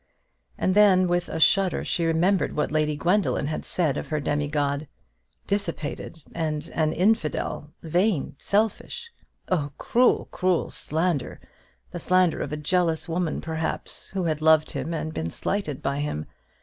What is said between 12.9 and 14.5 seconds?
woman, perhaps, who had